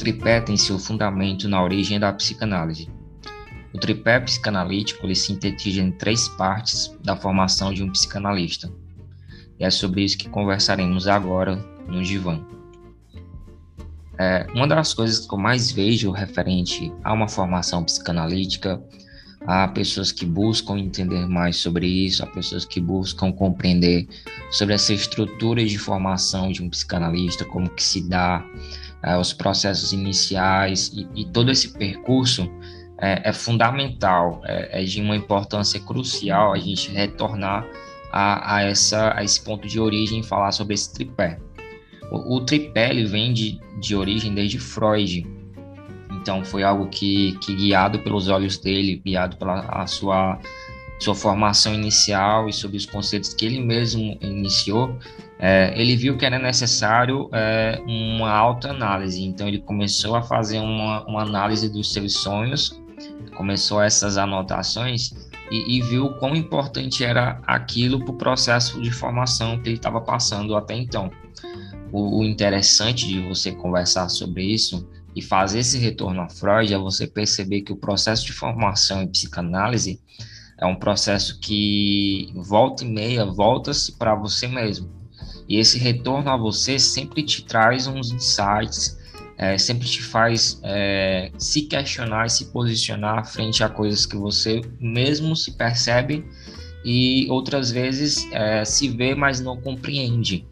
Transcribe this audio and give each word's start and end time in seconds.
tripé 0.00 0.40
tem 0.40 0.56
seu 0.56 0.78
fundamento 0.78 1.46
na 1.46 1.62
origem 1.62 2.00
da 2.00 2.10
psicanálise. 2.10 2.88
O 3.74 3.78
tripé 3.78 4.18
psicanalítico 4.18 5.06
ele 5.06 5.14
sintetiza 5.14 5.82
em 5.82 5.92
três 5.92 6.26
partes 6.26 6.96
da 7.04 7.14
formação 7.14 7.72
de 7.72 7.82
um 7.82 7.92
psicanalista. 7.92 8.72
E 9.58 9.64
é 9.64 9.70
sobre 9.70 10.02
isso 10.02 10.16
que 10.16 10.26
conversaremos 10.26 11.06
agora 11.06 11.56
no 11.86 12.02
divã. 12.02 12.42
É, 14.18 14.46
uma 14.54 14.66
das 14.66 14.94
coisas 14.94 15.26
que 15.26 15.34
eu 15.34 15.38
mais 15.38 15.70
vejo 15.70 16.10
referente 16.10 16.90
a 17.04 17.12
uma 17.12 17.28
formação 17.28 17.84
psicanalítica, 17.84 18.82
há 19.46 19.68
pessoas 19.68 20.12
que 20.12 20.26
buscam 20.26 20.78
entender 20.78 21.26
mais 21.26 21.56
sobre 21.56 21.86
isso, 21.86 22.22
há 22.22 22.26
pessoas 22.26 22.64
que 22.64 22.80
buscam 22.80 23.32
compreender 23.32 24.06
sobre 24.50 24.74
essa 24.74 24.92
estrutura 24.92 25.64
de 25.64 25.78
formação 25.78 26.50
de 26.52 26.62
um 26.62 26.68
psicanalista, 26.68 27.44
como 27.44 27.68
que 27.70 27.82
se 27.82 28.08
dá, 28.08 28.44
é, 29.02 29.16
os 29.16 29.32
processos 29.32 29.92
iniciais 29.92 30.92
e, 30.94 31.06
e, 31.14 31.24
todo 31.24 31.50
esse 31.50 31.72
percurso 31.72 32.50
é, 32.98 33.30
é 33.30 33.32
fundamental, 33.32 34.42
é, 34.44 34.82
é, 34.82 34.84
de 34.84 35.00
uma 35.00 35.16
importância 35.16 35.80
crucial 35.80 36.52
a 36.52 36.58
gente 36.58 36.90
retornar 36.90 37.66
a, 38.12 38.56
a, 38.56 38.62
essa, 38.62 39.16
a 39.16 39.24
esse 39.24 39.40
ponto 39.42 39.66
de 39.66 39.80
origem 39.80 40.20
e 40.20 40.22
falar 40.22 40.52
sobre 40.52 40.74
esse 40.74 40.92
tripé. 40.92 41.38
O, 42.10 42.36
o 42.36 42.40
tripé 42.44 42.90
ele 42.90 43.06
vem 43.06 43.32
de, 43.32 43.58
de 43.80 43.96
origem 43.96 44.34
desde 44.34 44.58
Freud, 44.58 45.26
então 46.20 46.44
foi 46.44 46.62
algo 46.62 46.86
que, 46.88 47.32
que 47.40 47.54
guiado 47.54 47.98
pelos 48.00 48.28
olhos 48.28 48.58
dele, 48.58 49.00
guiado 49.04 49.36
pela 49.36 49.60
a 49.60 49.86
sua 49.86 50.38
sua 51.00 51.14
formação 51.14 51.74
inicial 51.74 52.46
e 52.46 52.52
sobre 52.52 52.76
os 52.76 52.84
conceitos 52.84 53.32
que 53.32 53.46
ele 53.46 53.58
mesmo 53.58 54.18
iniciou, 54.20 54.98
é, 55.38 55.72
ele 55.74 55.96
viu 55.96 56.18
que 56.18 56.26
era 56.26 56.38
necessário 56.38 57.30
é, 57.32 57.80
uma 57.86 58.30
autoanálise. 58.30 59.24
Então, 59.24 59.48
ele 59.48 59.60
começou 59.60 60.14
a 60.14 60.22
fazer 60.22 60.58
uma, 60.58 61.02
uma 61.06 61.22
análise 61.22 61.70
dos 61.70 61.90
seus 61.90 62.12
sonhos, 62.12 62.78
começou 63.34 63.80
essas 63.80 64.18
anotações 64.18 65.12
e, 65.50 65.78
e 65.78 65.80
viu 65.80 66.10
quão 66.16 66.36
importante 66.36 67.02
era 67.02 67.40
aquilo 67.46 68.04
para 68.04 68.10
o 68.10 68.18
processo 68.18 68.78
de 68.82 68.90
formação 68.90 69.58
que 69.58 69.70
ele 69.70 69.76
estava 69.76 70.02
passando 70.02 70.54
até 70.54 70.74
então. 70.74 71.10
O, 71.90 72.20
o 72.20 72.24
interessante 72.24 73.08
de 73.08 73.26
você 73.26 73.52
conversar 73.52 74.10
sobre 74.10 74.44
isso 74.44 74.86
e 75.14 75.22
fazer 75.22 75.60
esse 75.60 75.78
retorno 75.78 76.20
a 76.22 76.28
Freud 76.28 76.72
é 76.72 76.78
você 76.78 77.06
perceber 77.06 77.62
que 77.62 77.72
o 77.72 77.76
processo 77.76 78.24
de 78.24 78.32
formação 78.32 79.02
em 79.02 79.08
psicanálise 79.08 80.00
é 80.58 80.66
um 80.66 80.76
processo 80.76 81.40
que 81.40 82.32
volta 82.34 82.84
e 82.84 82.88
meia 82.88 83.24
volta-se 83.24 83.96
para 83.96 84.14
você 84.14 84.46
mesmo. 84.46 84.90
E 85.48 85.56
esse 85.56 85.78
retorno 85.78 86.30
a 86.30 86.36
você 86.36 86.78
sempre 86.78 87.22
te 87.22 87.44
traz 87.44 87.86
uns 87.86 88.12
insights, 88.12 88.98
é, 89.36 89.56
sempre 89.56 89.88
te 89.88 90.02
faz 90.02 90.60
é, 90.62 91.32
se 91.38 91.62
questionar 91.62 92.26
e 92.26 92.30
se 92.30 92.52
posicionar 92.52 93.26
frente 93.26 93.64
a 93.64 93.68
coisas 93.68 94.04
que 94.04 94.16
você 94.16 94.60
mesmo 94.78 95.34
se 95.34 95.52
percebe 95.52 96.24
e 96.84 97.26
outras 97.30 97.70
vezes 97.70 98.30
é, 98.32 98.64
se 98.64 98.88
vê, 98.88 99.14
mas 99.14 99.40
não 99.40 99.60
compreende. 99.60 100.46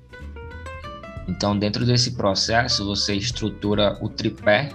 Então, 1.29 1.57
dentro 1.57 1.85
desse 1.85 2.13
processo, 2.13 2.85
você 2.87 3.15
estrutura 3.15 3.99
o 4.01 4.09
tripé 4.09 4.71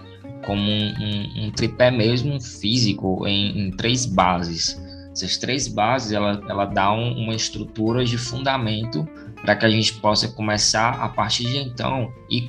como 0.46 0.62
um, 0.62 0.94
um, 1.00 1.46
um 1.46 1.52
tripé 1.52 1.90
mesmo 1.90 2.40
físico 2.40 3.26
em, 3.28 3.68
em 3.68 3.72
três 3.72 4.06
bases. 4.06 4.80
Essas 5.12 5.38
três 5.38 5.68
bases, 5.68 6.12
ela, 6.12 6.42
ela 6.48 6.66
dá 6.66 6.92
um, 6.92 7.24
uma 7.24 7.36
estrutura 7.36 8.04
de 8.06 8.18
fundamento 8.18 9.08
para 9.42 9.56
que 9.56 9.66
a 9.66 9.70
gente 9.70 9.94
possa 9.96 10.28
começar, 10.28 10.92
a 11.02 11.10
partir 11.10 11.46
de 11.46 11.58
então, 11.58 12.12
e 12.30 12.48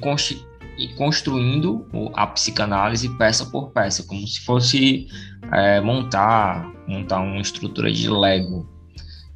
e 0.77 0.89
construindo 0.95 1.87
a 2.15 2.27
psicanálise 2.27 3.09
peça 3.17 3.47
por 3.47 3.71
peça, 3.71 4.03
como 4.03 4.27
se 4.27 4.41
fosse 4.41 5.07
é, 5.53 5.81
montar, 5.81 6.69
montar 6.87 7.20
uma 7.20 7.41
estrutura 7.41 7.93
de 7.93 8.09
Lego. 8.09 8.73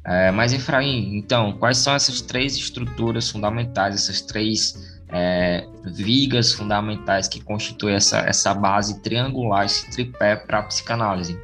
É, 0.05 0.31
mas, 0.31 0.53
Efraim, 0.53 1.15
então, 1.17 1.53
quais 1.53 1.77
são 1.77 1.93
essas 1.93 2.21
três 2.21 2.55
estruturas 2.55 3.29
fundamentais, 3.29 3.95
essas 3.95 4.21
três 4.21 4.99
é, 5.09 5.67
vigas 5.85 6.53
fundamentais 6.53 7.27
que 7.27 7.41
constituem 7.41 7.95
essa, 7.95 8.19
essa 8.19 8.53
base 8.53 9.01
triangular, 9.01 9.65
esse 9.65 9.89
tripé 9.91 10.35
para 10.35 10.59
a 10.59 10.63
psicanálise? 10.63 11.37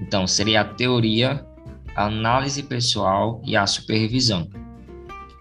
Então, 0.00 0.26
seria 0.26 0.62
a 0.62 0.64
teoria, 0.64 1.46
a 1.94 2.06
análise 2.06 2.62
pessoal 2.62 3.40
e 3.44 3.56
a 3.56 3.66
supervisão. 3.66 4.48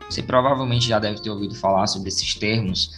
Você 0.09 0.21
provavelmente 0.21 0.87
já 0.89 0.99
deve 0.99 1.21
ter 1.21 1.29
ouvido 1.29 1.55
falar 1.55 1.87
sobre 1.87 2.09
esses 2.09 2.35
termos, 2.35 2.91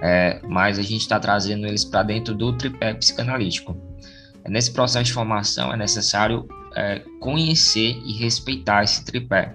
é, 0.00 0.40
mas 0.48 0.78
a 0.78 0.82
gente 0.82 1.02
está 1.02 1.20
trazendo 1.20 1.66
eles 1.66 1.84
para 1.84 2.02
dentro 2.02 2.34
do 2.34 2.56
tripé 2.56 2.94
psicanalítico. 2.94 3.76
Nesse 4.48 4.72
processo 4.72 5.04
de 5.04 5.12
formação 5.12 5.72
é 5.72 5.76
necessário 5.76 6.48
é, 6.74 7.02
conhecer 7.20 8.00
e 8.04 8.12
respeitar 8.12 8.82
esse 8.82 9.04
tripé, 9.04 9.54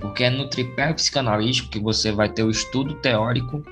porque 0.00 0.24
é 0.24 0.30
no 0.30 0.48
tripé 0.48 0.92
psicanalítico 0.92 1.70
que 1.70 1.78
você 1.78 2.12
vai 2.12 2.28
ter 2.28 2.42
o 2.42 2.50
estudo 2.50 2.94
teórico, 2.94 3.62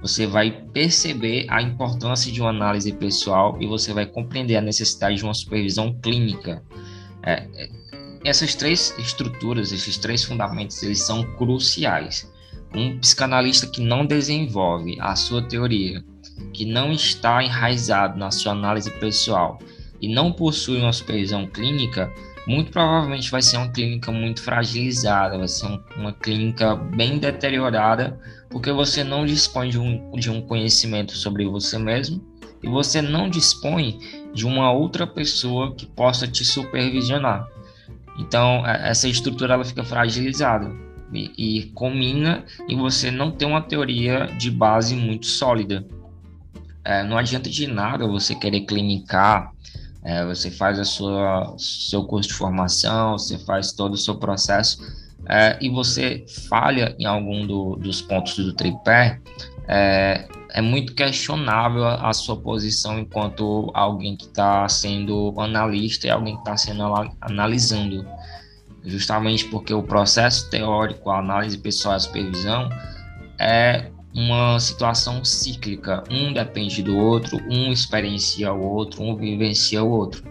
você 0.00 0.26
vai 0.26 0.50
perceber 0.72 1.46
a 1.48 1.60
importância 1.60 2.30
de 2.30 2.40
uma 2.40 2.50
análise 2.50 2.92
pessoal 2.92 3.56
e 3.60 3.66
você 3.66 3.92
vai 3.92 4.06
compreender 4.06 4.56
a 4.56 4.60
necessidade 4.60 5.16
de 5.16 5.24
uma 5.24 5.34
supervisão 5.34 5.92
clínica. 6.00 6.62
É, 7.22 7.46
é, 7.54 7.68
essas 8.24 8.54
três 8.54 8.94
estruturas, 8.98 9.72
esses 9.72 9.98
três 9.98 10.22
fundamentos, 10.22 10.82
eles 10.82 11.02
são 11.02 11.24
cruciais. 11.34 12.30
Um 12.74 12.98
psicanalista 12.98 13.66
que 13.66 13.80
não 13.80 14.06
desenvolve 14.06 14.96
a 15.00 15.16
sua 15.16 15.42
teoria, 15.42 16.04
que 16.52 16.64
não 16.64 16.92
está 16.92 17.42
enraizado 17.42 18.18
na 18.18 18.30
sua 18.30 18.52
análise 18.52 18.90
pessoal 19.00 19.58
e 20.00 20.08
não 20.08 20.32
possui 20.32 20.80
uma 20.80 20.92
supervisão 20.92 21.46
clínica, 21.46 22.12
muito 22.46 22.70
provavelmente 22.70 23.30
vai 23.30 23.42
ser 23.42 23.58
uma 23.58 23.70
clínica 23.70 24.10
muito 24.10 24.42
fragilizada, 24.42 25.36
vai 25.36 25.48
ser 25.48 25.66
um, 25.66 25.80
uma 25.96 26.12
clínica 26.12 26.74
bem 26.74 27.18
deteriorada, 27.18 28.18
porque 28.48 28.72
você 28.72 29.04
não 29.04 29.26
dispõe 29.26 29.68
de 29.68 29.78
um, 29.78 30.10
de 30.12 30.30
um 30.30 30.40
conhecimento 30.40 31.12
sobre 31.12 31.46
você 31.46 31.78
mesmo 31.78 32.24
e 32.62 32.68
você 32.68 33.02
não 33.02 33.28
dispõe 33.28 33.98
de 34.32 34.46
uma 34.46 34.72
outra 34.72 35.06
pessoa 35.06 35.74
que 35.74 35.86
possa 35.86 36.26
te 36.26 36.44
supervisionar. 36.44 37.46
Então, 38.18 38.66
é, 38.66 38.90
essa 38.90 39.08
estrutura 39.08 39.54
ela 39.54 39.64
fica 39.64 39.84
fragilizada 39.84 40.74
e, 41.12 41.30
e 41.36 41.62
combina 41.72 42.44
em 42.68 42.76
você 42.76 43.10
não 43.10 43.30
ter 43.30 43.44
uma 43.44 43.60
teoria 43.60 44.26
de 44.38 44.50
base 44.50 44.96
muito 44.96 45.26
sólida. 45.26 45.86
É, 46.84 47.04
não 47.04 47.18
adianta 47.18 47.48
de 47.48 47.66
nada 47.66 48.06
você 48.06 48.34
querer 48.34 48.62
clinicar, 48.62 49.52
é, 50.04 50.24
você 50.24 50.50
faz 50.50 50.78
a 50.78 50.84
sua 50.84 51.54
seu 51.58 52.04
curso 52.04 52.28
de 52.28 52.34
formação, 52.34 53.18
você 53.18 53.38
faz 53.38 53.72
todo 53.72 53.94
o 53.94 53.96
seu 53.96 54.16
processo 54.16 54.78
é, 55.28 55.58
e 55.60 55.68
você 55.68 56.24
falha 56.48 56.94
em 56.98 57.04
algum 57.04 57.46
do, 57.46 57.76
dos 57.76 58.00
pontos 58.00 58.36
do 58.36 58.52
tripé, 58.52 59.20
é, 59.66 60.26
é 60.50 60.62
muito 60.62 60.94
questionável 60.94 61.84
a, 61.84 62.08
a 62.08 62.12
sua 62.12 62.36
posição 62.36 62.98
enquanto 62.98 63.70
alguém 63.74 64.16
que 64.16 64.24
está 64.24 64.66
sendo 64.68 65.34
analista 65.38 66.06
e 66.06 66.10
alguém 66.10 66.34
que 66.34 66.40
está 66.40 66.56
sendo 66.56 66.82
analisando. 67.20 68.06
Justamente 68.84 69.44
porque 69.46 69.74
o 69.74 69.82
processo 69.82 70.48
teórico, 70.48 71.10
a 71.10 71.18
análise 71.18 71.58
pessoal 71.58 71.94
e 71.94 71.96
a 71.96 72.00
supervisão 72.00 72.70
é 73.38 73.90
uma 74.18 74.58
situação 74.58 75.24
cíclica. 75.24 76.02
Um 76.10 76.32
depende 76.32 76.82
do 76.82 76.96
outro, 76.96 77.38
um 77.48 77.70
experiencia 77.70 78.52
o 78.52 78.60
outro, 78.60 79.00
um 79.00 79.14
vivencia 79.14 79.80
o 79.80 79.88
outro. 79.88 80.24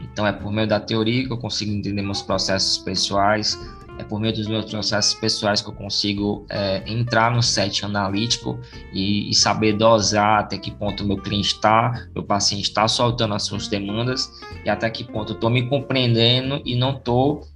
Então 0.00 0.26
é 0.26 0.32
por 0.32 0.50
meio 0.50 0.66
da 0.66 0.80
teoria 0.80 1.24
que 1.24 1.32
eu 1.32 1.38
consigo 1.38 1.70
entender 1.70 2.02
meus 2.02 2.20
processos 2.20 2.78
pessoais, 2.78 3.56
é 3.96 4.02
por 4.02 4.18
meio 4.18 4.34
dos 4.34 4.48
meus 4.48 4.64
processos 4.64 5.14
pessoais 5.14 5.62
que 5.62 5.68
eu 5.68 5.72
consigo 5.72 6.44
é, 6.50 6.82
entrar 6.84 7.30
no 7.30 7.40
set 7.40 7.84
analítico 7.84 8.58
e, 8.92 9.30
e, 9.30 9.34
saber 9.34 9.74
dosar 9.74 10.40
até 10.40 10.58
que 10.58 10.72
ponto 10.72 11.04
meu 11.04 11.16
cliente 11.16 11.54
está, 11.54 12.08
meu 12.12 12.24
paciente 12.24 12.64
está 12.64 12.88
soltando 12.88 13.34
as 13.34 13.44
suas 13.44 13.68
demandas 13.68 14.28
e 14.64 14.68
até 14.68 14.90
que 14.90 15.04
ponto 15.04 15.32
eu 15.32 15.34
estou 15.34 15.50
me 15.50 15.68
compreendendo 15.68 16.60
e 16.64 16.74
não 16.74 16.96
estou 16.96 17.46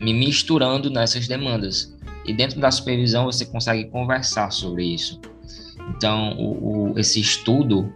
me 0.00 0.14
misturando 0.14 0.88
nessas 0.88 1.28
demandas. 1.28 1.91
E 2.24 2.32
dentro 2.32 2.60
da 2.60 2.70
supervisão 2.70 3.24
você 3.24 3.44
consegue 3.44 3.86
conversar 3.86 4.50
sobre 4.50 4.84
isso. 4.84 5.20
Então, 5.96 6.32
o, 6.38 6.92
o, 6.92 6.98
esse 6.98 7.20
estudo, 7.20 7.92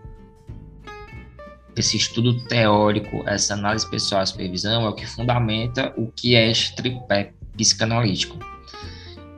esse 1.77 1.97
estudo 1.97 2.45
teórico, 2.47 3.23
essa 3.27 3.55
análise 3.55 3.89
pessoal 3.89 4.23
e 4.23 4.27
supervisão 4.27 4.85
é 4.85 4.89
o 4.89 4.93
que 4.93 5.07
fundamenta 5.07 5.93
o 5.97 6.11
que 6.11 6.35
é 6.35 6.51
este 6.51 6.75
tripé 6.75 7.33
psicanalítico. 7.57 8.39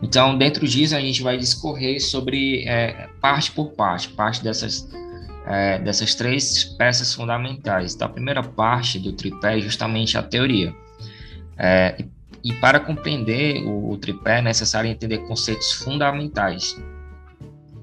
Então, 0.01 0.39
dentro 0.39 0.67
disso, 0.67 0.95
a 0.95 1.01
gente 1.01 1.23
vai 1.23 1.37
discorrer 1.37 2.01
sobre 2.01 2.65
é, 2.67 3.09
parte 3.21 3.51
por 3.51 3.73
parte, 3.73 4.09
parte 4.09 4.43
dessas, 4.43 4.89
é, 5.47 5.79
dessas 5.81 6.15
três 6.15 6.65
peças 6.65 7.13
fundamentais. 7.13 7.95
Então, 7.95 8.07
a 8.07 8.11
primeira 8.11 8.43
parte 8.43 8.99
do 8.99 9.13
tripé 9.13 9.59
é 9.59 9.61
justamente 9.61 10.17
a 10.17 10.23
teoria. 10.23 10.73
É, 11.57 12.05
e 12.45 12.53
para 12.55 12.81
compreender 12.81 13.65
o, 13.65 13.91
o 13.91 13.99
tripé 13.99 14.39
é 14.39 14.43
necessário 14.43 14.91
entender 14.91 15.19
conceitos 15.19 15.73
fundamentais. 15.73 16.81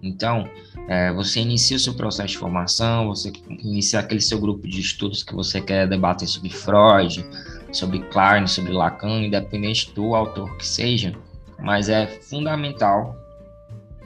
Então, 0.02 0.48
é, 0.88 1.12
você 1.12 1.40
inicia 1.40 1.78
o 1.78 1.80
seu 1.80 1.96
processo 1.96 2.30
de 2.30 2.38
formação, 2.38 3.08
você 3.08 3.32
inicia 3.50 4.00
aquele 4.00 4.22
seu 4.22 4.40
grupo 4.40 4.68
de 4.68 4.80
estudos 4.80 5.24
que 5.24 5.34
você 5.34 5.60
quer 5.60 5.88
debater 5.88 6.28
sobre 6.28 6.50
Freud, 6.50 7.26
sobre 7.72 8.00
Klein, 8.00 8.46
sobre 8.48 8.72
Lacan, 8.72 9.24
independente 9.24 9.92
do 9.94 10.14
autor 10.14 10.56
que 10.58 10.66
seja, 10.66 11.14
mas 11.60 11.90
é 11.90 12.06
fundamental 12.06 13.16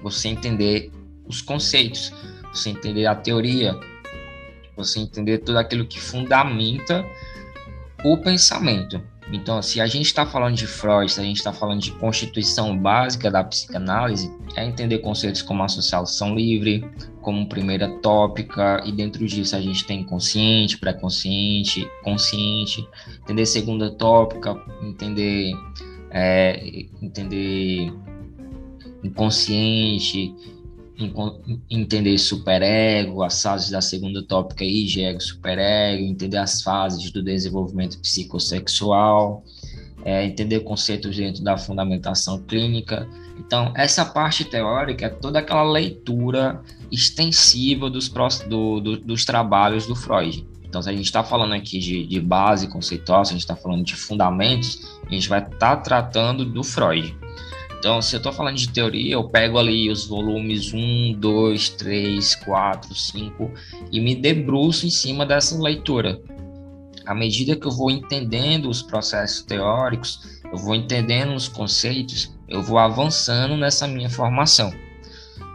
você 0.02 0.30
entender 0.30 0.92
os 1.28 1.42
conceitos, 1.42 2.14
você 2.54 2.70
entender 2.70 3.06
a 3.06 3.16
teoria, 3.16 3.78
você 4.76 5.00
entender 5.00 5.40
tudo 5.40 5.60
aquilo 5.60 5.86
que 5.86 6.00
fundamenta 6.00 7.06
o 8.04 8.18
pensamento. 8.18 9.02
Então, 9.32 9.62
se 9.62 9.80
a 9.80 9.86
gente 9.86 10.08
está 10.08 10.26
falando 10.26 10.56
de 10.56 10.66
Freud, 10.66 11.12
se 11.12 11.20
a 11.20 11.24
gente 11.24 11.38
está 11.38 11.54
falando 11.54 11.82
de 11.82 11.92
constituição 11.92 12.76
básica 12.78 13.30
da 13.30 13.44
psicanálise, 13.44 14.34
é 14.56 14.66
entender 14.66 15.00
conceitos 15.00 15.42
como 15.44 15.64
associação 15.64 16.36
livre, 16.36 16.84
como 17.22 17.48
primeira 17.48 17.88
tópica, 18.00 18.82
e 18.86 18.92
dentro 18.92 19.26
disso 19.28 19.56
a 19.56 19.62
gente 19.62 19.86
tem 19.86 20.04
consciente, 20.04 20.80
pré-consciente, 20.80 21.88
consciente, 22.04 22.88
entender 23.22 23.46
segunda 23.46 23.92
tópica, 23.92 24.56
entender, 24.82 25.54
é, 26.10 26.88
entender 27.00 27.94
inconsciente, 29.04 30.34
entender 31.70 32.18
superego, 32.18 33.24
as 33.24 33.42
fases 33.42 33.70
da 33.70 33.82
segunda 33.82 34.22
tópica 34.22 34.64
aí, 34.64 34.88
ego 35.02 35.22
superego, 35.22 36.04
entender 36.04 36.38
as 36.38 36.62
fases 36.62 37.10
do 37.12 37.24
desenvolvimento 37.24 38.00
psicossexual, 38.00 39.44
é, 40.04 40.26
entender 40.26 40.62
conceitos 40.62 41.16
dentro 41.16 41.44
da 41.44 41.58
fundamentação 41.58 42.42
clínica. 42.44 43.08
Então, 43.38 43.74
essa 43.76 44.04
parte 44.04 44.44
teórica 44.44 45.06
é 45.06 45.10
toda 45.10 45.40
aquela 45.40 45.64
leitura 45.64 46.62
extensiva 46.92 47.90
dos, 47.90 48.10
do, 48.48 48.80
do, 48.80 48.98
dos 48.98 49.26
trabalhos 49.26 49.86
do 49.86 49.96
Freud. 49.96 50.46
Então, 50.64 50.82
se 50.82 50.90
a 50.90 50.94
gente 50.94 51.06
está 51.06 51.24
falando 51.24 51.54
aqui 51.54 51.80
de, 51.80 52.06
de 52.06 52.20
base 52.20 52.68
conceitual, 52.68 53.26
se 53.26 53.32
a 53.32 53.34
gente 53.34 53.42
está 53.42 53.56
falando 53.56 53.84
de 53.84 53.96
fundamentos, 53.96 55.00
a 55.06 55.14
gente 55.14 55.28
vai 55.28 55.40
estar 55.40 55.58
tá 55.58 55.78
tratando 55.78 56.46
do 56.46 56.64
Freud. 56.64 57.16
Então, 57.80 58.02
se 58.02 58.14
eu 58.14 58.18
estou 58.18 58.34
falando 58.34 58.58
de 58.58 58.68
teoria, 58.68 59.14
eu 59.14 59.24
pego 59.24 59.58
ali 59.58 59.90
os 59.90 60.06
volumes 60.06 60.74
1, 60.74 61.14
2, 61.18 61.70
3, 61.70 62.36
4, 62.36 62.94
5 62.94 63.52
e 63.90 64.02
me 64.02 64.14
debruço 64.16 64.86
em 64.86 64.90
cima 64.90 65.26
dessa 65.26 65.58
leitura. 65.58 66.22
À 67.06 67.16
medida 67.16 67.56
que 67.56 67.66
eu 67.66 67.72
vou 67.72 67.90
entendendo 67.90 68.70
os 68.70 68.82
processos 68.82 69.44
teóricos, 69.44 70.42
eu 70.52 70.58
vou 70.58 70.76
entendendo 70.76 71.34
os 71.34 71.48
conceitos, 71.48 72.38
eu 72.50 72.62
vou 72.62 72.78
avançando 72.78 73.56
nessa 73.56 73.88
minha 73.88 74.10
formação. 74.10 74.74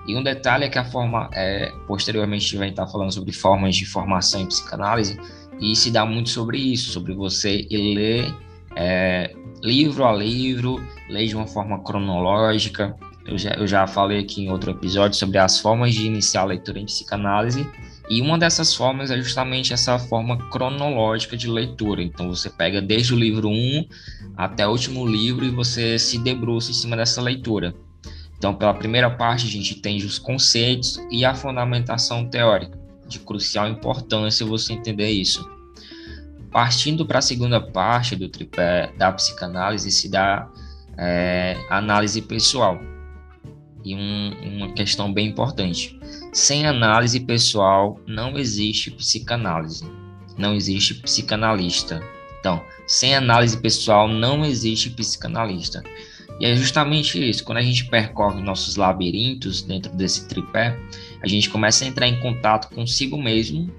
E 0.06 0.16
um 0.16 0.22
detalhe 0.22 0.64
é 0.64 0.68
que 0.70 0.78
a 0.78 0.84
forma, 0.84 1.28
é, 1.34 1.70
posteriormente 1.86 2.40
a 2.40 2.48
gente 2.48 2.56
vai 2.56 2.68
estar 2.70 2.86
falando 2.86 3.12
sobre 3.12 3.32
formas 3.32 3.76
de 3.76 3.84
formação 3.84 4.40
em 4.40 4.46
psicanálise, 4.46 5.20
e 5.60 5.76
se 5.76 5.90
dá 5.90 6.06
muito 6.06 6.30
sobre 6.30 6.58
isso, 6.58 6.90
sobre 6.90 7.12
você 7.12 7.66
ler 7.70 8.34
é, 8.76 9.23
livro 9.64 10.04
a 10.04 10.12
livro, 10.12 10.86
ler 11.08 11.26
de 11.26 11.34
uma 11.34 11.46
forma 11.46 11.82
cronológica. 11.82 12.94
Eu 13.26 13.38
já, 13.38 13.50
eu 13.54 13.66
já 13.66 13.86
falei 13.86 14.18
aqui 14.18 14.42
em 14.42 14.50
outro 14.50 14.70
episódio 14.70 15.16
sobre 15.16 15.38
as 15.38 15.58
formas 15.58 15.94
de 15.94 16.06
iniciar 16.06 16.42
a 16.42 16.44
leitura 16.44 16.78
em 16.78 16.84
psicanálise, 16.84 17.66
e 18.10 18.20
uma 18.20 18.36
dessas 18.38 18.74
formas 18.74 19.10
é 19.10 19.16
justamente 19.16 19.72
essa 19.72 19.98
forma 19.98 20.36
cronológica 20.50 21.34
de 21.34 21.48
leitura. 21.48 22.02
Então 22.02 22.28
você 22.28 22.50
pega 22.50 22.82
desde 22.82 23.14
o 23.14 23.16
livro 23.16 23.48
1 23.48 23.86
até 24.36 24.68
o 24.68 24.70
último 24.70 25.06
livro 25.06 25.42
e 25.42 25.48
você 25.48 25.98
se 25.98 26.18
debruça 26.18 26.70
em 26.70 26.74
cima 26.74 26.98
dessa 26.98 27.22
leitura. 27.22 27.74
Então, 28.36 28.54
pela 28.54 28.74
primeira 28.74 29.08
parte, 29.08 29.46
a 29.46 29.50
gente 29.50 29.78
entende 29.78 30.04
os 30.04 30.18
conceitos 30.18 31.00
e 31.10 31.24
a 31.24 31.34
fundamentação 31.34 32.28
teórica. 32.28 32.78
De 33.08 33.18
crucial 33.18 33.66
importância 33.68 34.44
você 34.44 34.74
entender 34.74 35.08
isso. 35.08 35.48
Partindo 36.54 37.04
para 37.04 37.18
a 37.18 37.20
segunda 37.20 37.60
parte 37.60 38.14
do 38.14 38.28
tripé 38.28 38.92
da 38.96 39.10
psicanálise, 39.10 39.90
se 39.90 40.08
dá 40.08 40.48
é, 40.96 41.56
análise 41.68 42.22
pessoal. 42.22 42.80
E 43.84 43.92
um, 43.92 44.32
uma 44.40 44.72
questão 44.72 45.12
bem 45.12 45.26
importante: 45.26 45.98
sem 46.32 46.64
análise 46.64 47.18
pessoal 47.18 48.00
não 48.06 48.38
existe 48.38 48.92
psicanálise, 48.92 49.84
não 50.38 50.54
existe 50.54 50.94
psicanalista. 50.94 52.00
Então, 52.38 52.62
sem 52.86 53.16
análise 53.16 53.56
pessoal 53.56 54.06
não 54.06 54.44
existe 54.44 54.90
psicanalista. 54.90 55.82
E 56.38 56.46
é 56.46 56.54
justamente 56.54 57.18
isso. 57.18 57.42
Quando 57.42 57.58
a 57.58 57.62
gente 57.62 57.86
percorre 57.86 58.40
nossos 58.40 58.76
labirintos 58.76 59.60
dentro 59.60 59.92
desse 59.96 60.28
tripé, 60.28 60.78
a 61.20 61.26
gente 61.26 61.50
começa 61.50 61.84
a 61.84 61.88
entrar 61.88 62.06
em 62.06 62.20
contato 62.20 62.72
consigo 62.72 63.20
mesmo 63.20 63.74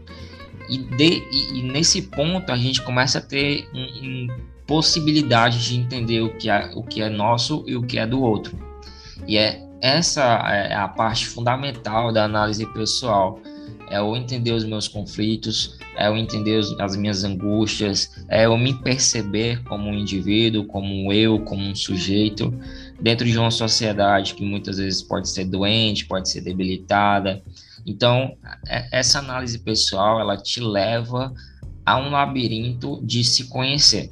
e, 0.70 0.78
de, 0.78 1.24
e, 1.32 1.60
e 1.60 1.64
nesse 1.64 2.02
ponto 2.04 2.52
a 2.52 2.58
gente 2.58 2.82
começa 2.82 3.20
a 3.20 3.22
ter 3.22 3.68
um, 3.74 3.82
um, 3.82 4.28
possibilidade 4.66 5.68
de 5.68 5.78
entender 5.78 6.22
o 6.22 6.36
que, 6.36 6.50
é, 6.50 6.72
o 6.76 6.84
que 6.84 7.02
é 7.02 7.10
nosso 7.10 7.64
e 7.68 7.76
o 7.76 7.84
que 7.84 8.00
é 8.00 8.08
do 8.08 8.22
outro. 8.22 8.58
E 9.28 9.38
é 9.38 9.64
essa 9.82 10.24
é 10.50 10.74
a 10.74 10.88
parte 10.88 11.28
fundamental 11.28 12.12
da 12.12 12.24
análise 12.24 12.66
pessoal. 12.74 13.40
É 13.90 14.00
eu 14.00 14.16
entender 14.16 14.52
os 14.52 14.64
meus 14.64 14.88
conflitos, 14.88 15.78
é 15.96 16.08
eu 16.08 16.18
entender 16.18 16.60
as 16.80 16.96
minhas 16.96 17.24
angústias, 17.24 18.26
é 18.28 18.46
eu 18.46 18.58
me 18.58 18.74
perceber 18.74 19.64
como 19.64 19.88
um 19.88 19.94
indivíduo, 19.94 20.66
como 20.66 21.14
eu, 21.14 21.40
como 21.42 21.62
um 21.64 21.76
sujeito, 21.76 22.52
dentro 23.00 23.26
de 23.26 23.38
uma 23.38 23.52
sociedade 23.52 24.34
que 24.34 24.44
muitas 24.44 24.78
vezes 24.78 25.04
pode 25.04 25.30
ser 25.30 25.46
doente, 25.46 26.06
pode 26.06 26.30
ser 26.30 26.42
debilitada, 26.42 27.44
então, 27.86 28.36
é, 28.68 28.88
essa 28.92 29.20
análise 29.20 29.60
pessoal, 29.60 30.20
ela 30.20 30.36
te 30.36 30.60
leva 30.60 31.32
a 31.86 31.98
um 31.98 32.10
labirinto 32.10 33.00
de 33.04 33.24
se 33.24 33.48
conhecer. 33.48 34.10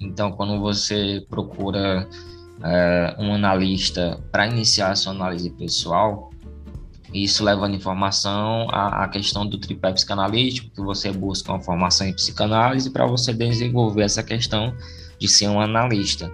Então, 0.00 0.30
quando 0.32 0.58
você 0.60 1.24
procura 1.28 2.08
é, 2.62 3.16
um 3.18 3.34
analista 3.34 4.20
para 4.30 4.46
iniciar 4.46 4.92
a 4.92 4.94
sua 4.94 5.12
análise 5.12 5.50
pessoal, 5.50 6.30
isso 7.12 7.42
levando 7.42 7.74
informação 7.74 8.68
à, 8.70 9.04
à 9.04 9.08
questão 9.08 9.44
do 9.44 9.58
tripé 9.58 9.92
psicanalítico, 9.92 10.70
que 10.70 10.80
você 10.80 11.10
busca 11.10 11.52
uma 11.52 11.60
formação 11.60 12.06
em 12.06 12.14
psicanálise 12.14 12.88
para 12.90 13.04
você 13.04 13.32
desenvolver 13.32 14.02
essa 14.02 14.22
questão 14.22 14.72
de 15.18 15.26
ser 15.26 15.48
um 15.48 15.60
analista. 15.60 16.32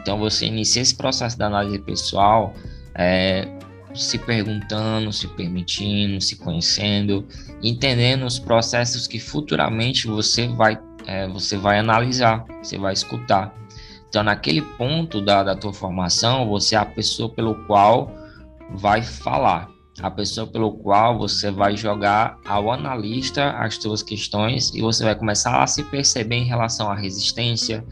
Então, 0.00 0.18
você 0.18 0.46
inicia 0.46 0.80
esse 0.80 0.94
processo 0.94 1.36
da 1.36 1.46
análise 1.46 1.78
pessoal 1.80 2.54
é, 2.94 3.55
se 3.96 4.18
perguntando, 4.18 5.12
se 5.12 5.26
permitindo, 5.28 6.20
se 6.20 6.36
conhecendo, 6.36 7.26
entendendo 7.62 8.24
os 8.24 8.38
processos 8.38 9.06
que 9.06 9.18
futuramente 9.18 10.06
você 10.06 10.48
vai, 10.48 10.78
é, 11.06 11.26
você 11.28 11.56
vai 11.56 11.78
analisar, 11.78 12.44
você 12.62 12.78
vai 12.78 12.92
escutar. 12.92 13.54
Então, 14.08 14.22
naquele 14.22 14.62
ponto 14.62 15.20
da, 15.20 15.42
da 15.42 15.54
tua 15.56 15.72
formação, 15.72 16.48
você 16.48 16.74
é 16.74 16.78
a 16.78 16.84
pessoa 16.86 17.28
pelo 17.28 17.54
qual 17.66 18.10
vai 18.70 19.02
falar, 19.02 19.68
a 20.00 20.10
pessoa 20.10 20.46
pelo 20.46 20.72
qual 20.72 21.18
você 21.18 21.50
vai 21.50 21.76
jogar 21.76 22.38
ao 22.46 22.70
analista 22.70 23.50
as 23.52 23.74
suas 23.76 24.02
questões 24.02 24.74
e 24.74 24.80
você 24.80 25.04
vai 25.04 25.14
começar 25.14 25.62
a 25.62 25.66
se 25.66 25.82
perceber 25.84 26.36
em 26.36 26.44
relação 26.44 26.90
à 26.90 26.94
resistência, 26.94 27.84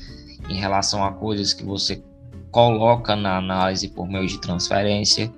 em 0.49 0.57
relação 0.57 1.05
a 1.05 1.13
coisas 1.13 1.53
que 1.53 1.65
você 1.65 2.03
coloca 2.51 3.17
na 3.17 3.39
análise 3.39 3.89
por 3.89 4.07
meio 4.09 4.27
de 4.27 4.41
transferência. 4.41 5.33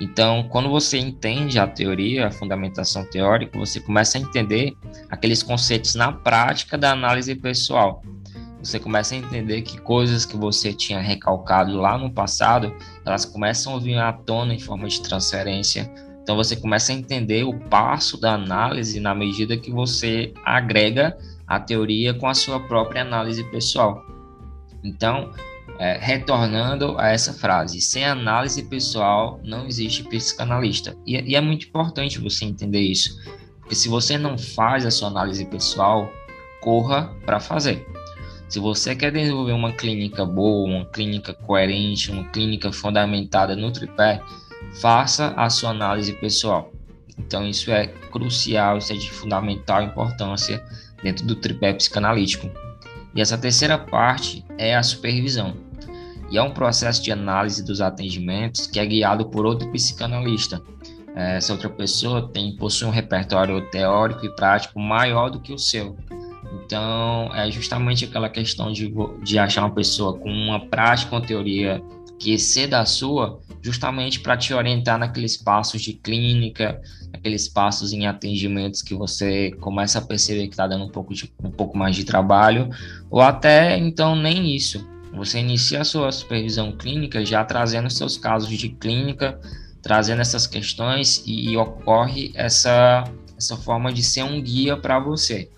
Então, 0.00 0.44
quando 0.48 0.70
você 0.70 0.96
entende 0.96 1.58
a 1.58 1.66
teoria, 1.66 2.26
a 2.26 2.30
fundamentação 2.30 3.04
teórica, 3.04 3.58
você 3.58 3.78
começa 3.78 4.16
a 4.16 4.20
entender 4.20 4.72
aqueles 5.10 5.42
conceitos 5.42 5.94
na 5.94 6.10
prática 6.10 6.78
da 6.78 6.92
análise 6.92 7.34
pessoal. 7.34 8.02
Você 8.62 8.78
começa 8.78 9.14
a 9.14 9.18
entender 9.18 9.62
que 9.62 9.78
coisas 9.78 10.24
que 10.24 10.36
você 10.36 10.72
tinha 10.72 11.00
recalcado 11.00 11.76
lá 11.76 11.98
no 11.98 12.10
passado, 12.10 12.74
elas 13.04 13.26
começam 13.26 13.76
a 13.76 13.78
vir 13.78 13.98
à 13.98 14.12
tona 14.12 14.54
em 14.54 14.58
forma 14.58 14.88
de 14.88 15.02
transferência. 15.02 15.90
Então, 16.22 16.34
você 16.34 16.56
começa 16.56 16.92
a 16.92 16.94
entender 16.94 17.44
o 17.44 17.58
passo 17.68 18.18
da 18.18 18.34
análise 18.34 19.00
na 19.00 19.14
medida 19.14 19.56
que 19.56 19.70
você 19.70 20.32
agrega 20.44 21.16
a 21.46 21.60
teoria 21.60 22.14
com 22.14 22.26
a 22.26 22.34
sua 22.34 22.60
própria 22.60 23.02
análise 23.02 23.44
pessoal. 23.50 24.02
Então, 24.82 25.30
é, 25.78 25.98
retornando 25.98 26.98
a 26.98 27.08
essa 27.08 27.32
frase, 27.32 27.80
sem 27.80 28.04
análise 28.04 28.62
pessoal 28.64 29.40
não 29.42 29.66
existe 29.66 30.02
psicanalista. 30.04 30.96
E, 31.06 31.32
e 31.32 31.36
é 31.36 31.40
muito 31.40 31.66
importante 31.66 32.18
você 32.18 32.44
entender 32.44 32.80
isso, 32.80 33.18
porque 33.60 33.74
se 33.74 33.88
você 33.88 34.18
não 34.18 34.36
faz 34.36 34.84
a 34.84 34.90
sua 34.90 35.08
análise 35.08 35.44
pessoal, 35.44 36.10
corra 36.60 37.14
para 37.24 37.40
fazer. 37.40 37.86
Se 38.48 38.58
você 38.58 38.96
quer 38.96 39.12
desenvolver 39.12 39.52
uma 39.52 39.72
clínica 39.72 40.26
boa, 40.26 40.68
uma 40.68 40.84
clínica 40.84 41.32
coerente, 41.32 42.10
uma 42.10 42.24
clínica 42.30 42.72
fundamentada 42.72 43.54
no 43.54 43.70
tripé, 43.70 44.20
faça 44.80 45.28
a 45.36 45.48
sua 45.48 45.70
análise 45.70 46.12
pessoal. 46.14 46.72
Então, 47.16 47.46
isso 47.46 47.70
é 47.70 47.86
crucial, 47.86 48.78
isso 48.78 48.92
é 48.92 48.96
de 48.96 49.08
fundamental 49.10 49.82
importância 49.82 50.64
dentro 51.02 51.24
do 51.26 51.36
tripé 51.36 51.72
psicanalítico. 51.72 52.50
E 53.14 53.20
essa 53.20 53.36
terceira 53.36 53.76
parte 53.76 54.44
é 54.56 54.76
a 54.76 54.82
supervisão 54.82 55.56
e 56.30 56.38
é 56.38 56.42
um 56.42 56.52
processo 56.52 57.02
de 57.02 57.10
análise 57.10 57.64
dos 57.64 57.80
atendimentos 57.80 58.66
que 58.66 58.78
é 58.78 58.86
guiado 58.86 59.26
por 59.26 59.44
outro 59.44 59.70
psicanalista. 59.72 60.62
essa 61.14 61.52
outra 61.52 61.68
pessoa 61.68 62.28
tem 62.28 62.54
possui 62.56 62.86
um 62.86 62.92
repertório 62.92 63.60
teórico 63.70 64.24
e 64.24 64.34
prático 64.36 64.78
maior 64.78 65.28
do 65.28 65.40
que 65.40 65.52
o 65.52 65.58
seu. 65.58 65.96
Então, 66.52 67.30
é 67.34 67.50
justamente 67.50 68.04
aquela 68.04 68.28
questão 68.28 68.72
de, 68.72 68.92
de 69.22 69.38
achar 69.38 69.62
uma 69.62 69.74
pessoa 69.74 70.16
com 70.16 70.30
uma 70.30 70.60
prática, 70.66 71.14
uma 71.14 71.20
teoria 71.20 71.82
que 72.18 72.32
exceda 72.32 72.80
a 72.80 72.86
sua, 72.86 73.40
justamente 73.62 74.20
para 74.20 74.36
te 74.36 74.54
orientar 74.54 74.98
naqueles 74.98 75.36
passos 75.36 75.82
de 75.82 75.92
clínica, 75.92 76.80
aqueles 77.12 77.48
passos 77.48 77.92
em 77.92 78.06
atendimentos 78.06 78.82
que 78.82 78.94
você 78.94 79.50
começa 79.60 79.98
a 79.98 80.02
perceber 80.02 80.46
que 80.46 80.54
está 80.54 80.66
dando 80.66 80.84
um 80.84 80.88
pouco, 80.88 81.12
de, 81.12 81.32
um 81.42 81.50
pouco 81.50 81.76
mais 81.76 81.94
de 81.94 82.04
trabalho, 82.04 82.70
ou 83.10 83.20
até 83.20 83.76
então 83.76 84.16
nem 84.16 84.54
isso. 84.54 84.88
Você 85.12 85.40
inicia 85.40 85.80
a 85.80 85.84
sua 85.84 86.10
supervisão 86.12 86.72
clínica 86.72 87.24
já 87.24 87.44
trazendo 87.44 87.90
seus 87.90 88.16
casos 88.16 88.48
de 88.48 88.68
clínica, 88.68 89.38
trazendo 89.82 90.22
essas 90.22 90.46
questões 90.46 91.22
e, 91.26 91.50
e 91.50 91.56
ocorre 91.56 92.30
essa, 92.34 93.04
essa 93.36 93.56
forma 93.56 93.92
de 93.92 94.02
ser 94.02 94.22
um 94.22 94.40
guia 94.40 94.76
para 94.76 94.98
você. 95.00 95.50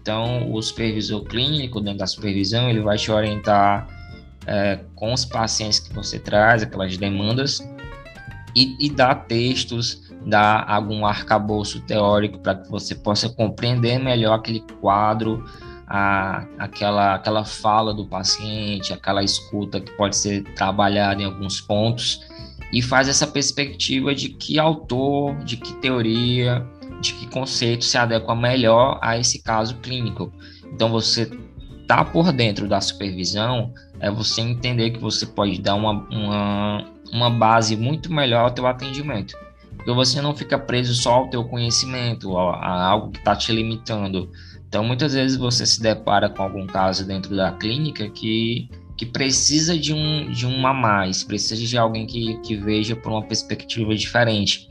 Então, 0.00 0.52
o 0.52 0.62
supervisor 0.62 1.22
clínico, 1.24 1.80
dentro 1.80 1.98
da 1.98 2.06
supervisão, 2.06 2.68
ele 2.68 2.80
vai 2.80 2.96
te 2.96 3.10
orientar 3.10 3.97
é, 4.48 4.80
com 4.94 5.12
os 5.12 5.24
pacientes 5.26 5.78
que 5.78 5.92
você 5.94 6.18
traz, 6.18 6.62
aquelas 6.62 6.96
demandas, 6.96 7.60
e, 8.56 8.74
e 8.80 8.90
dar 8.90 9.14
textos, 9.26 10.02
dar 10.26 10.64
algum 10.66 11.04
arcabouço 11.04 11.80
teórico 11.82 12.38
para 12.38 12.54
que 12.54 12.70
você 12.70 12.94
possa 12.94 13.28
compreender 13.28 13.98
melhor 13.98 14.34
aquele 14.34 14.64
quadro, 14.80 15.44
a, 15.86 16.46
aquela, 16.58 17.14
aquela 17.14 17.44
fala 17.44 17.92
do 17.92 18.06
paciente, 18.06 18.92
aquela 18.92 19.22
escuta 19.22 19.80
que 19.80 19.92
pode 19.92 20.16
ser 20.16 20.42
trabalhada 20.54 21.22
em 21.22 21.26
alguns 21.26 21.60
pontos, 21.60 22.26
e 22.72 22.80
faz 22.82 23.08
essa 23.08 23.26
perspectiva 23.26 24.14
de 24.14 24.30
que 24.30 24.58
autor, 24.58 25.36
de 25.44 25.56
que 25.58 25.74
teoria, 25.74 26.66
de 27.00 27.12
que 27.14 27.26
conceito 27.26 27.84
se 27.84 27.96
adequa 27.96 28.34
melhor 28.34 28.98
a 29.02 29.18
esse 29.18 29.42
caso 29.42 29.76
clínico. 29.76 30.32
Então, 30.72 30.90
você 30.90 31.30
tá 31.88 32.04
por 32.04 32.30
dentro 32.32 32.68
da 32.68 32.80
supervisão 32.80 33.72
é 33.98 34.10
você 34.10 34.42
entender 34.42 34.90
que 34.90 35.00
você 35.00 35.26
pode 35.26 35.60
dar 35.60 35.74
uma, 35.74 35.92
uma, 36.10 36.84
uma 37.10 37.30
base 37.30 37.74
muito 37.76 38.12
melhor 38.12 38.44
ao 38.44 38.50
teu 38.50 38.66
atendimento. 38.66 39.34
Porque 39.74 39.92
você 39.92 40.20
não 40.20 40.36
fica 40.36 40.58
preso 40.58 40.94
só 40.94 41.14
ao 41.14 41.30
teu 41.30 41.44
conhecimento, 41.44 42.36
a, 42.36 42.56
a 42.56 42.84
algo 42.84 43.10
que 43.10 43.18
está 43.18 43.34
te 43.34 43.50
limitando. 43.52 44.30
Então, 44.68 44.84
muitas 44.84 45.14
vezes 45.14 45.38
você 45.38 45.64
se 45.64 45.80
depara 45.80 46.28
com 46.28 46.42
algum 46.42 46.66
caso 46.66 47.06
dentro 47.06 47.34
da 47.34 47.52
clínica 47.52 48.08
que, 48.10 48.68
que 48.94 49.06
precisa 49.06 49.76
de 49.78 49.94
um, 49.94 50.30
de 50.30 50.46
um 50.46 50.66
a 50.66 50.74
mais, 50.74 51.24
precisa 51.24 51.64
de 51.64 51.78
alguém 51.78 52.06
que, 52.06 52.38
que 52.40 52.54
veja 52.54 52.94
por 52.94 53.10
uma 53.10 53.22
perspectiva 53.22 53.94
diferente. 53.94 54.68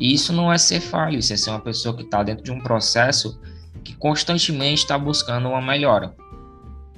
E 0.00 0.12
isso 0.12 0.32
não 0.32 0.52
é 0.52 0.58
ser 0.58 0.80
falho, 0.80 1.18
isso 1.18 1.32
é 1.32 1.36
ser 1.36 1.50
uma 1.50 1.60
pessoa 1.60 1.94
que 1.94 2.02
está 2.02 2.24
dentro 2.24 2.42
de 2.42 2.50
um 2.50 2.60
processo 2.60 3.38
que 3.84 3.94
constantemente 3.94 4.82
está 4.82 4.98
buscando 4.98 5.48
uma 5.48 5.62
melhora. 5.62 6.12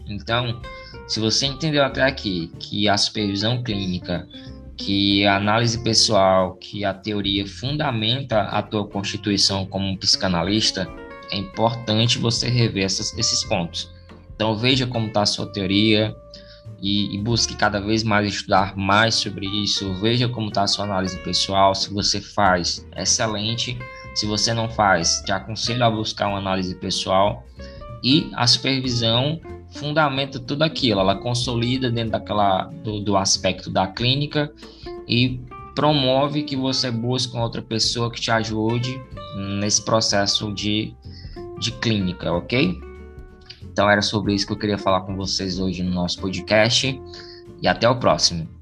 Então, 0.08 0.60
se 1.06 1.20
você 1.20 1.46
entendeu 1.46 1.84
até 1.84 2.02
aqui 2.02 2.50
que 2.58 2.88
a 2.88 2.96
supervisão 2.96 3.62
clínica, 3.62 4.26
que 4.76 5.26
a 5.26 5.36
análise 5.36 5.82
pessoal, 5.82 6.54
que 6.54 6.84
a 6.84 6.94
teoria 6.94 7.46
fundamenta 7.46 8.42
a 8.42 8.62
tua 8.62 8.86
constituição 8.86 9.66
como 9.66 9.86
um 9.86 9.96
psicanalista, 9.96 10.88
é 11.30 11.36
importante 11.36 12.18
você 12.18 12.48
rever 12.48 12.84
essas, 12.84 13.16
esses 13.18 13.44
pontos. 13.44 13.90
Então 14.34 14.56
veja 14.56 14.86
como 14.86 15.08
está 15.08 15.22
a 15.22 15.26
sua 15.26 15.52
teoria 15.52 16.14
e, 16.80 17.14
e, 17.14 17.18
busque 17.18 17.56
cada 17.56 17.80
vez 17.80 18.04
mais 18.04 18.34
estudar 18.34 18.76
mais 18.76 19.16
sobre 19.16 19.46
isso. 19.46 19.92
Veja 19.94 20.28
como 20.28 20.48
está 20.48 20.62
a 20.62 20.66
sua 20.68 20.84
análise 20.84 21.18
pessoal. 21.18 21.74
Se 21.74 21.92
você 21.92 22.20
faz, 22.20 22.86
excelente. 22.96 23.76
Se 24.14 24.26
você 24.26 24.54
não 24.54 24.68
faz, 24.68 25.22
te 25.24 25.32
aconselho 25.32 25.84
a 25.84 25.90
buscar 25.90 26.28
uma 26.28 26.38
análise 26.38 26.74
pessoal. 26.76 27.44
E 28.02 28.30
a 28.34 28.46
supervisão 28.46 29.40
fundamenta 29.70 30.38
tudo 30.38 30.62
aquilo, 30.62 31.00
ela 31.00 31.16
consolida 31.16 31.90
dentro 31.90 32.12
daquela 32.12 32.64
do, 32.64 33.00
do 33.00 33.16
aspecto 33.16 33.70
da 33.70 33.86
clínica 33.86 34.52
e 35.06 35.40
promove 35.74 36.42
que 36.42 36.56
você 36.56 36.90
busque 36.90 37.36
outra 37.36 37.62
pessoa 37.62 38.10
que 38.10 38.20
te 38.20 38.30
ajude 38.30 39.00
nesse 39.60 39.84
processo 39.84 40.52
de, 40.52 40.94
de 41.58 41.70
clínica, 41.72 42.32
ok? 42.32 42.78
Então 43.62 43.88
era 43.88 44.02
sobre 44.02 44.34
isso 44.34 44.46
que 44.46 44.52
eu 44.52 44.58
queria 44.58 44.78
falar 44.78 45.02
com 45.02 45.14
vocês 45.14 45.60
hoje 45.60 45.82
no 45.82 45.92
nosso 45.92 46.20
podcast 46.20 47.00
e 47.62 47.68
até 47.68 47.88
o 47.88 47.94
próximo. 47.96 48.57